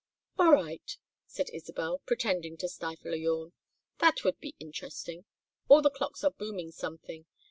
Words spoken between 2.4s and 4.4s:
to stifle a yawn. "That would